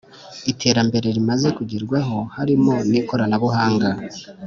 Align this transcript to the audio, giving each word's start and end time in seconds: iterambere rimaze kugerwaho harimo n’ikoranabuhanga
iterambere 0.51 1.07
rimaze 1.17 1.47
kugerwaho 1.57 2.17
harimo 2.35 2.73
n’ikoranabuhanga 2.89 3.89